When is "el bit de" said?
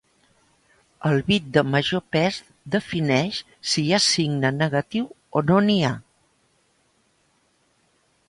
1.09-1.63